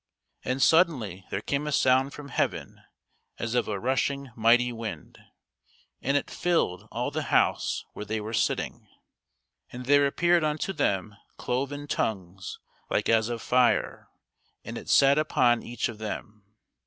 And 0.43 0.63
suddenly 0.63 1.27
there 1.29 1.41
came 1.43 1.67
a 1.67 1.71
sound 1.71 2.11
from 2.13 2.29
heaven 2.29 2.81
as 3.37 3.53
of 3.53 3.67
a 3.67 3.79
rushing 3.79 4.31
mighty 4.35 4.73
wind, 4.73 5.19
and 6.01 6.17
it 6.17 6.31
filled 6.31 6.87
all 6.91 7.11
the 7.11 7.21
house 7.29 7.85
where 7.93 8.03
they 8.03 8.19
were 8.19 8.33
sitting. 8.33 8.87
And 9.71 9.85
there 9.85 10.07
appeared 10.07 10.43
unto 10.43 10.73
them 10.73 11.15
cloven 11.37 11.85
tongues 11.85 12.57
like 12.89 13.09
as 13.09 13.29
of 13.29 13.43
fire, 13.43 14.09
and 14.63 14.75
it 14.75 14.89
sat 14.89 15.19
upon 15.19 15.61
each 15.61 15.87
of 15.87 15.99
them. 15.99 16.45